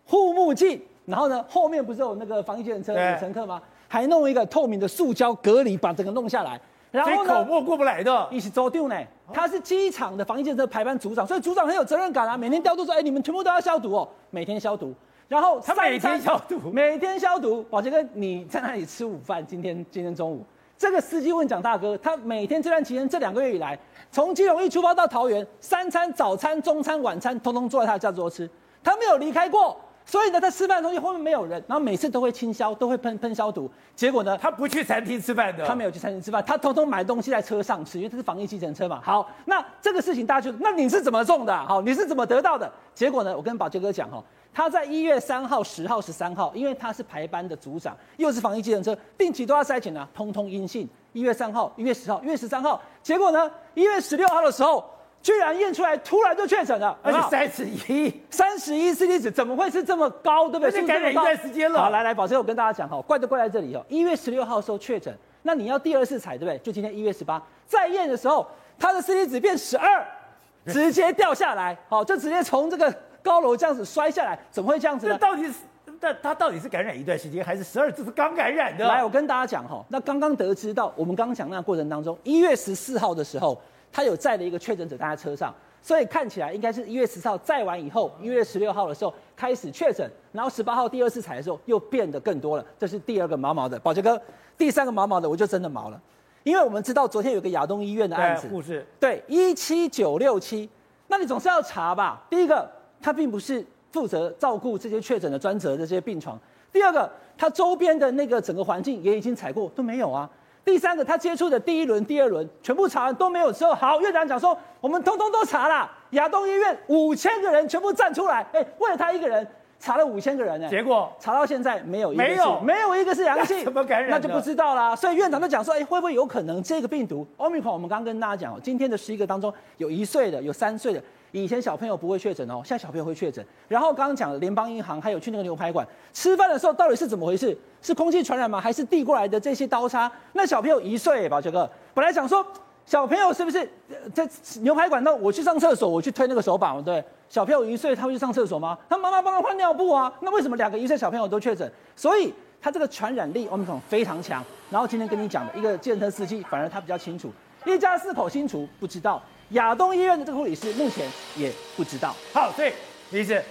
[0.06, 3.62] 护目镜，然后呢后面不是有那个防疫建设车有乘客吗？
[3.88, 6.60] 还弄一个透明的塑胶隔离，把整个弄下来。
[6.92, 8.96] 然后口沫过不来的，一起走丢呢。
[9.34, 12.38] 他是机场的防疫建设排班组长，所以组长很有责任感啊。
[12.38, 14.94] 每天调度说，哎，你们全部都要消毒哦，每天消毒。
[15.28, 17.64] 然后他每天消毒， 每天消毒。
[17.64, 19.46] 宝杰哥，你在那里吃午饭？
[19.46, 20.46] 今天今天中午，
[20.78, 23.78] 这个司机问蒋大哥，他每天这段期间这两个月以来，
[24.12, 28.48] 从基隆一出发到桃园，三餐、早餐、中餐、晚餐，通通坐在他的驾驶桌吃，
[28.84, 29.76] 他没有离开过。
[30.06, 33.70] 所以呢，他吃饭的时候后面没有人，然后每次都会清消，都会喷喷消毒。
[33.96, 39.02] 结果呢，他不去餐厅吃饭的，他没有去餐厅吃饭，他偷偷买东西在车上吃，因为这是防疫计程车嘛。
[39.04, 41.58] 好，那这个事情大家就，那你是怎么中的？
[41.66, 42.72] 好，你是怎么得到的？
[42.94, 50.88] 结果呢，我跟宝杰哥讲哈，他在一月三号、十号、十三号，因为他是排班的组长，又是防疫计程车，定期都要筛检啊，通通阴性。
[51.14, 54.84] 一月三号、一月十号、一月十三号，结果呢，一月十六号的时候，
[55.26, 60.48] 居然验出来，突然就确诊了，而且三十一，三十一 CT 值怎么会是这么高？
[60.48, 60.86] 对不对？
[60.86, 61.82] 感染一段时间了。
[61.82, 63.84] 好，来来，宝杰，我跟大家讲哈，怪就怪在这里哦。
[63.90, 65.12] 一月十六号的时候确诊，
[65.42, 66.60] 那你要第二次采，对不对？
[66.60, 68.46] 就今天一月十八再验的时候，
[68.78, 70.06] 他的 CT 值变十二，
[70.72, 72.94] 直接掉下来，好，就直接从这个。
[73.26, 75.14] 高楼这样子摔下来，怎么会这样子呢？
[75.14, 75.54] 这到底是，
[76.00, 78.88] 那他到底是感染一段时间，还是十二只是刚感染的？
[78.88, 83.60] 来，我跟大家讲哈，那刚刚得知到，我们刚刚讲那个过程当中，一月十四号的时候，
[83.96, 93.80] 他有载了一个确诊者在他车上，所以看起来应该是一月十四号载完以后，一月十六号的时候开始确诊，然后十八号第二次采的时候又变得更多了，这是第二个毛毛的。
[93.80, 94.22] 宝杰哥，
[94.58, 96.02] 第三个毛毛的我就真的毛了，
[96.44, 100.70] 因为我们知道昨天有个亚东医院的案子，护士对一七九六七，
[101.08, 102.22] 那你总是要查吧？
[102.30, 102.70] 第一个，
[103.02, 103.66] 他并不是。
[103.92, 106.38] 负责照顾这些确诊的专责的这些病床。
[106.70, 110.30] 第二个，他周边的那个整个环境也已经采过，都没有啊。
[110.66, 115.90] 第三个，他接触的第一轮、第二轮全部查完都没有之后，好，院长讲说我们通通都查了。
[116.12, 119.46] 亚东医院五千个人全部站出来，哎，为了他一个人
[119.80, 120.68] 查了五千个人呢。
[120.68, 124.10] 结果查到现在没有一个没有没有一个是阳性， 怎么感染？
[124.10, 124.96] 那就不知道啦。
[124.96, 127.74] 所以院长就讲说，哎，会不会有可能这个病毒奥密克戎？
[127.74, 131.04] 我们刚刚跟大家讲，今天的十一个当中有一岁的，有三岁的。
[131.42, 133.46] 以前小朋友不会确诊哦，现在小朋友会确诊。
[133.68, 137.56] 然后刚刚讲的联邦银行，还有去那个牛排馆吃饭的时候，到底是怎么回事？
[137.82, 138.62] 是空气传染吗？
[138.62, 140.10] 还是递过来的这些刀叉？
[140.32, 142.46] 那小朋友一岁吧，这个本来想说
[142.86, 143.70] 小朋友是不是
[144.14, 144.26] 在
[144.62, 145.04] 牛排馆？
[145.04, 147.04] 那我去上厕所，我去推那个手把，对？
[147.28, 148.78] 小朋友一岁，他会去上厕所吗？
[148.88, 150.14] 他妈妈帮他换尿布啊？
[150.22, 151.70] 那为什么两个一岁小朋友都确诊？
[151.98, 154.42] 所以他这个传染力我们讲非常强。
[154.70, 157.30] 然后今天跟你讲的一个计程车司机，反而他比较清楚，
[157.66, 159.22] 一家四口清楚不知道。
[159.50, 162.16] 亚东医院的这个护理师目前也不知道。
[162.34, 162.72] 好，所以
[163.12, 163.42] 李医生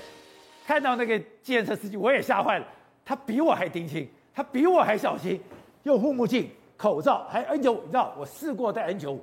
[0.67, 2.67] 看到那个计程车司机，我也吓坏了。
[3.05, 5.41] 他比我还丁轻，他比我还小心，
[5.85, 7.81] 用护目镜、口罩，还 N95。
[7.83, 9.19] 你知道，我试过戴 N95，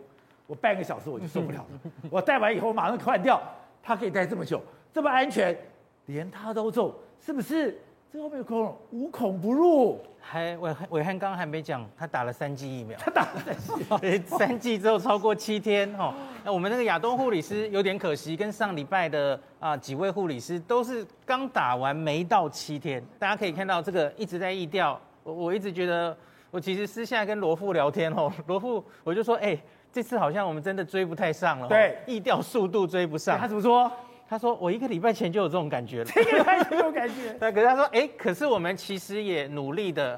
[0.48, 1.92] 我半个小时我就受不了了。
[2.10, 3.42] 我戴完以后马上换掉。
[3.84, 4.62] 他可以戴这么久，
[4.94, 5.58] 这么安全，
[6.06, 7.82] 连他都中，是不是？
[8.12, 16.14] 这个被控无孔不入，还伟伟汉刚还没讲，他打了三剂疫苗，他打了三剂， 三剂之后超过七天哦。
[16.44, 23.02] 那我们那个亚东护理师有点可惜，跟上礼拜的啊几位护理师都是刚打完没到七天。
[23.18, 26.16] 大家可以看到这个一直在疫调，我我一直觉得，
[26.52, 29.58] 我其实私下跟罗富聊天哦， 罗富我就说，哎，
[29.90, 33.40] 这次好像我们真的追不太上了，对，疫调速度追不上。
[33.40, 33.90] 他怎么说？
[34.32, 37.34] 他说：“我一个礼拜前就有这种感觉了。”一个礼拜前有感觉。
[37.38, 40.18] 对，可是他说：“哎，可是我们其实也努力的，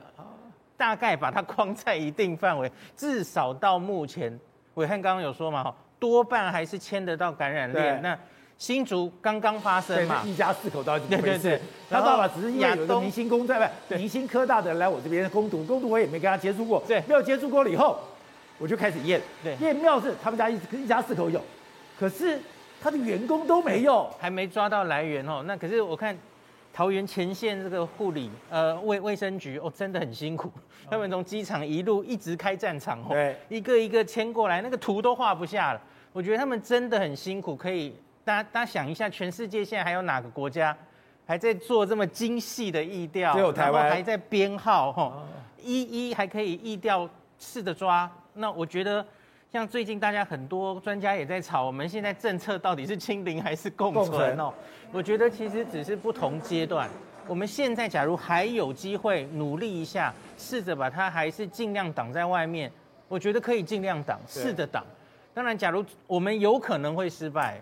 [0.78, 4.39] 大概把它框在一定范围，至少到目前，
[4.76, 7.99] 伟汉刚刚有说嘛，多半还是牵得到感染链。
[8.04, 8.15] 那
[8.60, 17.99] 新竹刚刚发生嘛， 一家四口到底对对对，他爸爸只是因为有一个明星工在外，明星科大的人来我这边攻读，攻读我也没跟他接触过，对，没有接触过了以后，
[18.60, 21.41] 我就开始验，对，验妙是他们家一一家四口有，
[21.99, 22.39] 可是。”
[22.84, 25.41] 他的员工都没有，还没抓到来源哦。
[25.46, 26.13] 那可是我看
[26.74, 30.52] 桃园前线这个护理呃卫卫生局哦，真的很辛苦。
[30.89, 35.82] 他们从机场一路一直开战场哦，对，一个一个迁过来，那个图都画不下了。
[36.12, 37.56] 我觉得他们真的很辛苦。
[37.56, 40.76] 可以，大家大家想一下，全世界现在还有哪个国家
[41.26, 43.34] 还在做这么精细的疫调？
[43.34, 45.24] 只有台湾还在编号哈，
[45.62, 48.12] 一一还可以疫调试着抓。
[48.34, 49.06] 那我觉得。
[49.54, 54.52] 像最近大家很多专家也在吵，我们现在政策到底是清零还是共存哦？
[54.92, 56.89] 我觉得其实只是不同阶段。
[57.28, 62.72] 我们现在假如还有机会努力一下，试着把它还是尽量挡在外面，
[63.08, 64.84] 我觉得可以尽量挡，试着挡。
[65.36, 67.62] 当然，假如我们有可能会失败，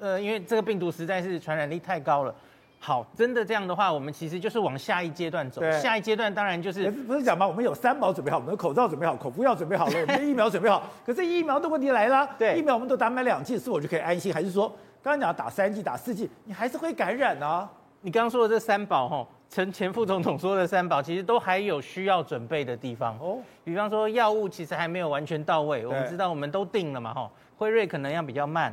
[0.00, 2.34] 呃，因为这个病毒实在是传染力太高了。
[2.80, 5.60] 好，真的这样的话，我们其实就是往下一阶段走。
[5.60, 7.46] 对下一阶段当然就是不是讲嘛？
[7.46, 10.84] 我们有三宝准备好，我们的口罩准备好，口服药准备好了，我们的疫苗准备好。
[11.04, 14.68] 可是疫苗的问题来了，对，疫苗我们都打满两剂，是我就可以安心，还是说
[15.02, 17.68] 刚刚讲打三剂、打四剂，你还是会感染呢、啊？
[18.02, 23.38] 你刚刚说的这三宝，哈，陈前副总统说的三宝，其实都还有需要准备的地方哦。
[23.64, 28.72] 比方说药物其实还没有完全到位，我们知道我们都定了嘛，哈，辉瑞可能要比较慢，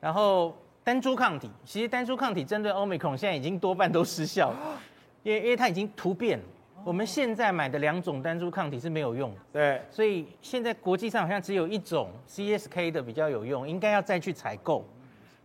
[0.00, 0.54] 然后。
[0.82, 4.80] 单株抗体，其实单株抗体针对 Omicron 现在已经多半都失效了，
[5.22, 6.44] 因为因为它已经突变了。
[6.82, 14.82] 我们现在买的两种单株抗体是没有用的，对，所以现在国际上好像只有一种 CSK 的比较有用，应该要再去采购，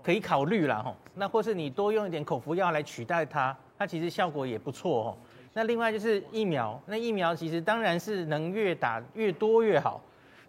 [0.01, 0.95] 可以考虑了吼。
[1.13, 5.17] 那或是你多用一点口服药来取代它，它其实效果也不错吼。
[5.51, 10.01] 那另外就是疫苗，那疫苗其实当然是能越打越多越好。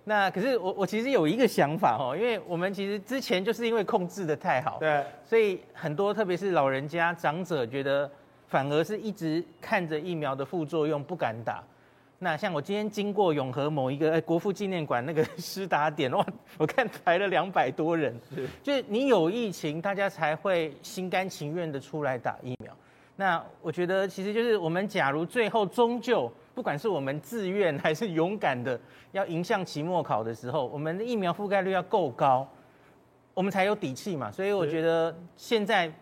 [0.09, 8.09] 那可是我我其实有一个想法哦，因为我们其实之前就是因为控制的太好，对，所以很多特别是老人家长者觉得
[8.47, 11.61] 反而是一直看着疫苗的副作用不敢打。
[12.21, 16.25] 那像我今天经过永和某一个、欸、国父纪念馆那个施打点哇，
[16.57, 22.73] 我看排了两百多人，是就是你有疫情，大家才会心甘情愿的出来打疫苗。
[23.17, 26.33] 那我觉得其实就是我们假如最后终究。
[26.57, 28.81] 不管是我们自愿 还是勇敢的
[29.13, 32.49] 要迎向期末考的时候，我们的疫苗覆盖率要够高，
[33.35, 34.31] 我们才有底气嘛。
[34.31, 35.93] 所以我觉得现在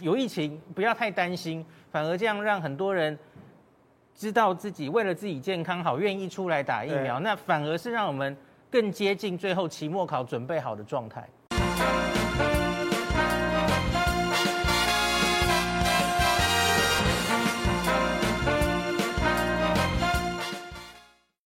[0.00, 3.16] 有疫情，不要太担心，反而这样让很多人
[4.14, 8.34] 知道自己为了自己健康好，愿意出来打疫苗，那反而是让我们
[8.70, 11.28] 更接近最后期末考准备好的状态。